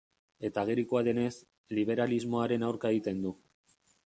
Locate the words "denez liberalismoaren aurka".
1.07-2.95